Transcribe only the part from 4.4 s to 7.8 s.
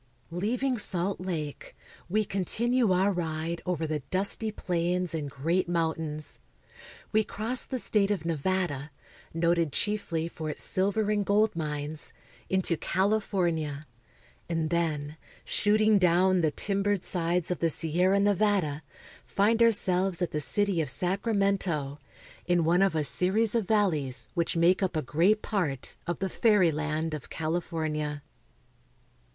plains and great mountains. We cross the